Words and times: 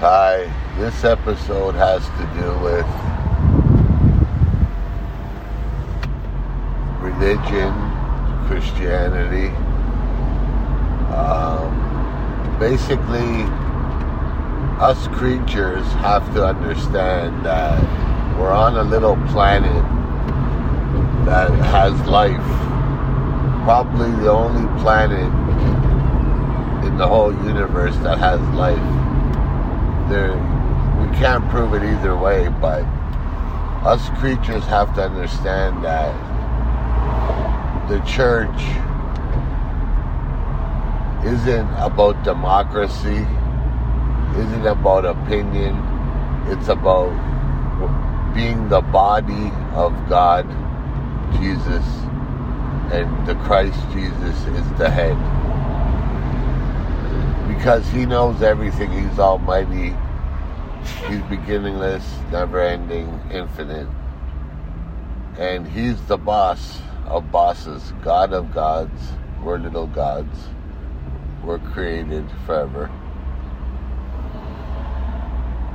Hi, 0.00 0.44
this 0.78 1.02
episode 1.02 1.74
has 1.74 2.04
to 2.06 2.24
do 2.38 2.54
with 2.62 2.86
religion, 7.02 7.74
Christianity. 8.46 9.48
Um, 11.12 11.74
basically, 12.60 13.42
us 14.78 15.08
creatures 15.18 15.84
have 15.94 16.32
to 16.34 16.46
understand 16.46 17.44
that 17.44 17.82
we're 18.38 18.52
on 18.52 18.76
a 18.76 18.84
little 18.84 19.16
planet 19.32 19.82
that 21.26 21.50
has 21.50 21.92
life. 22.06 22.38
Probably 23.64 24.12
the 24.22 24.30
only 24.30 24.68
planet 24.80 25.26
in 26.86 26.96
the 26.98 27.08
whole 27.08 27.32
universe 27.44 27.96
that 27.96 28.18
has 28.18 28.40
life. 28.54 29.07
There, 30.08 30.32
we 30.32 31.06
can't 31.18 31.46
prove 31.50 31.74
it 31.74 31.82
either 31.82 32.16
way, 32.16 32.48
but 32.60 32.82
us 33.84 34.08
creatures 34.18 34.64
have 34.64 34.94
to 34.94 35.02
understand 35.02 35.84
that 35.84 36.14
the 37.88 38.00
church 38.00 38.60
isn't 41.24 41.68
about 41.74 42.22
democracy, 42.24 43.26
isn't 44.38 44.66
about 44.66 45.04
opinion, 45.04 45.76
it's 46.46 46.68
about 46.68 47.12
being 48.34 48.68
the 48.68 48.80
body 48.80 49.52
of 49.74 49.92
God, 50.08 50.46
Jesus, 51.38 51.84
and 52.92 53.26
the 53.26 53.34
Christ 53.44 53.78
Jesus 53.92 54.36
is 54.46 54.78
the 54.78 54.88
head. 54.88 55.16
Because 57.48 57.86
he 57.88 58.06
knows 58.06 58.42
everything, 58.42 58.90
he's 58.90 59.18
almighty, 59.18 59.96
he's 61.08 61.22
beginningless, 61.22 62.04
never 62.30 62.60
ending, 62.60 63.20
infinite. 63.30 63.88
And 65.38 65.66
he's 65.66 66.00
the 66.06 66.18
boss 66.18 66.80
of 67.06 67.30
bosses, 67.30 67.92
God 68.02 68.32
of 68.32 68.52
gods. 68.52 69.12
We're 69.42 69.58
little 69.58 69.86
gods. 69.86 70.48
We're 71.44 71.58
created 71.58 72.28
forever. 72.44 72.90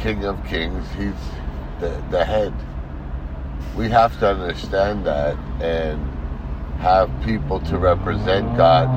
King 0.00 0.24
of 0.24 0.42
kings, 0.46 0.86
he's 0.96 1.14
the, 1.80 2.02
the 2.10 2.24
head. 2.24 2.54
We 3.76 3.88
have 3.90 4.18
to 4.20 4.30
understand 4.30 5.04
that 5.06 5.36
and 5.60 6.00
have 6.80 7.10
people 7.22 7.60
to 7.60 7.78
represent 7.78 8.56
God. 8.56 8.88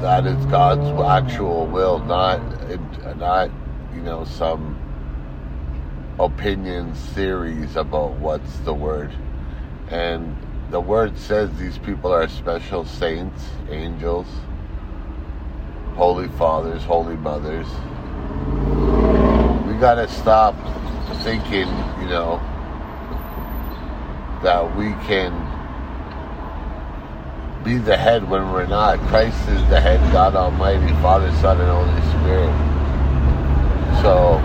That 0.00 0.26
is 0.26 0.44
God's 0.46 0.88
actual 1.00 1.66
will, 1.66 2.00
not 2.00 2.40
not 3.16 3.50
you 3.96 4.02
know 4.02 4.24
some 4.24 4.78
opinions, 6.20 6.98
theories 7.14 7.76
about 7.76 8.12
what's 8.12 8.58
the 8.58 8.74
word. 8.74 9.10
And 9.88 10.36
the 10.70 10.80
word 10.80 11.16
says 11.16 11.50
these 11.58 11.78
people 11.78 12.12
are 12.12 12.28
special 12.28 12.84
saints, 12.84 13.42
angels, 13.70 14.26
holy 15.94 16.28
fathers, 16.28 16.82
holy 16.82 17.16
mothers. 17.16 17.66
We 19.66 19.80
gotta 19.80 20.08
stop 20.08 20.54
thinking, 21.22 21.68
you 22.00 22.08
know, 22.08 22.38
that 24.42 24.76
we 24.76 24.90
can 25.06 25.32
be 27.64 27.78
the 27.78 27.96
head 27.96 28.28
when 28.28 28.52
we're 28.52 28.66
not. 28.66 28.98
Christ 29.08 29.48
is 29.48 29.66
the 29.70 29.80
head, 29.80 30.00
God 30.12 30.34
Almighty, 30.34 30.92
Father, 31.00 31.32
Son, 31.40 31.58
and 31.60 31.70
Holy 31.70 32.22
Spirit. 32.22 32.75
So, 34.02 34.40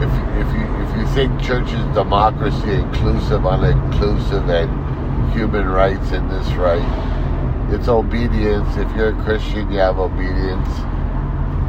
if 0.00 0.12
if 0.40 0.48
you 0.54 0.64
if 0.82 0.96
you 0.96 1.06
think 1.14 1.40
church 1.40 1.72
is 1.72 1.94
democracy, 1.94 2.72
inclusive, 2.72 3.42
uninclusive, 3.42 4.48
and 4.48 5.32
human 5.32 5.68
rights 5.68 6.10
and 6.12 6.30
this 6.30 6.46
right, 6.54 7.72
it's 7.72 7.88
obedience. 7.88 8.68
If 8.76 8.94
you're 8.96 9.10
a 9.10 9.24
Christian, 9.24 9.70
you 9.70 9.78
have 9.78 9.98
obedience 9.98 10.68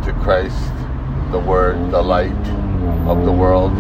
to 0.06 0.14
Christ, 0.24 0.72
the 1.32 1.40
Word, 1.40 1.92
the 1.92 2.02
light 2.02 2.48
of 3.08 3.26
the 3.26 3.32
world. 3.32 3.76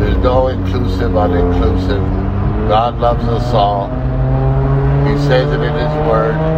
There's 0.00 0.16
no 0.18 0.46
inclusive, 0.48 1.10
uninclusive. 1.10 2.68
God 2.68 2.98
loves 3.00 3.24
us 3.24 3.52
all. 3.52 3.88
He 5.08 5.16
says 5.26 5.50
it 5.52 5.60
in 5.60 5.74
His 5.74 6.06
Word. 6.06 6.57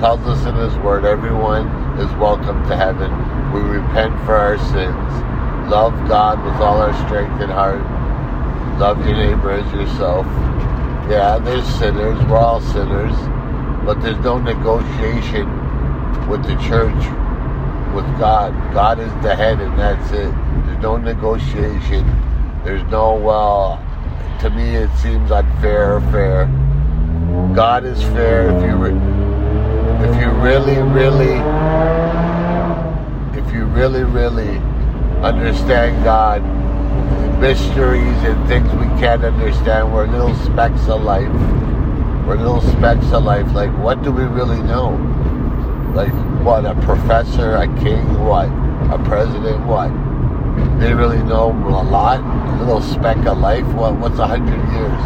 Tells 0.00 0.20
us 0.20 0.46
in 0.46 0.54
His 0.54 0.74
Word 0.78 1.04
everyone 1.04 1.66
is 1.98 2.10
welcome 2.14 2.66
to 2.68 2.74
heaven. 2.74 3.12
We 3.52 3.60
repent 3.60 4.14
for 4.24 4.34
our 4.34 4.56
sins. 4.56 5.70
Love 5.70 5.92
God 6.08 6.42
with 6.42 6.54
all 6.54 6.78
our 6.80 6.94
strength 7.04 7.38
and 7.42 7.52
heart. 7.52 7.82
Love 8.80 9.06
your 9.06 9.14
neighbor 9.14 9.50
as 9.50 9.70
yourself. 9.74 10.24
Yeah, 11.10 11.38
there's 11.38 11.66
sinners. 11.78 12.18
We're 12.24 12.38
all 12.38 12.62
sinners. 12.62 13.12
But 13.84 14.00
there's 14.00 14.18
no 14.24 14.38
negotiation 14.38 15.46
with 16.30 16.44
the 16.44 16.56
church, 16.66 16.96
with 17.94 18.06
God. 18.18 18.54
God 18.72 19.00
is 19.00 19.12
the 19.22 19.36
head, 19.36 19.60
and 19.60 19.78
that's 19.78 20.12
it. 20.12 20.32
There's 20.64 20.82
no 20.82 20.96
negotiation. 20.96 22.06
There's 22.64 22.84
no, 22.84 23.16
well, 23.16 23.76
to 24.40 24.48
me 24.48 24.76
it 24.76 24.88
seems 24.96 25.30
unfair 25.30 25.96
or 25.96 26.00
fair. 26.10 26.46
God 27.54 27.84
is 27.84 28.02
fair 28.02 28.48
if 28.48 28.62
you 28.64 28.76
re- 28.76 29.29
if 30.02 30.20
you 30.20 30.30
really, 30.30 30.78
really, 30.78 31.36
if 33.38 33.52
you 33.52 33.64
really, 33.66 34.04
really 34.04 34.56
understand 35.22 36.02
God, 36.02 36.42
mysteries 37.40 38.22
and 38.24 38.48
things 38.48 38.70
we 38.74 38.86
can't 39.00 39.24
understand. 39.24 39.92
We're 39.92 40.06
little 40.06 40.34
specks 40.36 40.88
of 40.88 41.02
life. 41.02 41.32
We're 42.26 42.36
little 42.36 42.60
specks 42.60 43.12
of 43.12 43.24
life. 43.24 43.50
Like, 43.52 43.76
what 43.78 44.02
do 44.02 44.12
we 44.12 44.24
really 44.24 44.62
know? 44.62 44.90
Like, 45.94 46.12
what? 46.44 46.64
A 46.66 46.74
professor, 46.82 47.56
a 47.56 47.66
king, 47.80 48.22
what? 48.24 48.48
A 48.92 49.02
president, 49.04 49.66
what? 49.66 49.88
They 50.78 50.92
really 50.94 51.22
know 51.22 51.50
a 51.50 51.82
lot. 51.82 52.20
A 52.60 52.64
little 52.64 52.82
speck 52.82 53.18
of 53.26 53.38
life. 53.38 53.66
What? 53.72 53.96
What's 53.96 54.18
a 54.18 54.26
hundred 54.26 54.60
years? 54.72 55.00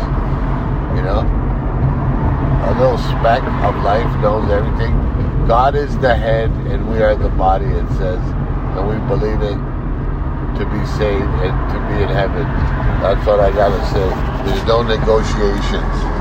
You 0.97 1.03
know, 1.03 1.44
a 2.64 2.72
little 2.80 2.97
speck 2.97 3.42
of 3.62 3.76
life 3.84 4.08
knows 4.20 4.50
everything. 4.50 4.97
God 5.47 5.75
is 5.75 5.97
the 5.98 6.14
head, 6.14 6.50
and 6.72 6.88
we 6.91 7.02
are 7.02 7.14
the 7.14 7.28
body. 7.30 7.66
It 7.66 7.88
says, 7.98 8.20
and 8.76 8.88
we 8.88 8.97
believe 9.06 9.42
it 9.42 9.58
to 10.58 10.64
be 10.72 10.80
saved 10.97 11.34
and 11.44 11.54
to 11.72 11.78
be 11.92 12.02
in 12.02 12.08
heaven. 12.08 12.44
That's 13.02 13.26
what 13.26 13.41
I 13.41 13.50
gotta 13.50 13.84
say. 13.92 14.08
There's 14.48 14.66
no 14.66 14.82
negotiations. 14.82 16.13